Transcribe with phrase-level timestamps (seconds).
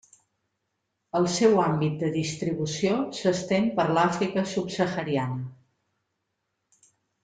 [1.19, 5.49] El seu àmbit de distribució s'estén per l'Àfrica subsahariana.